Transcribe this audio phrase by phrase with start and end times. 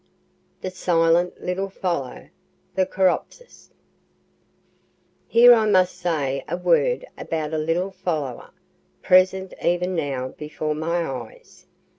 [0.63, 2.31] A SILENT LITTLE FOLLOWER
[2.73, 3.69] THE COREOPSIS
[5.27, 8.49] Here I must say a word about a little follower,
[9.03, 11.67] present even now before my eyes.